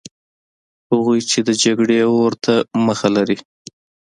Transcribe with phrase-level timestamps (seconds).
[0.91, 2.53] هغوی چې د جګړې اور ته
[2.85, 3.37] مخه لري.